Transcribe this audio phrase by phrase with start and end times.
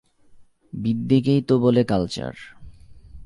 [0.73, 2.33] বিদ্যেকেই তো বলে কালচার।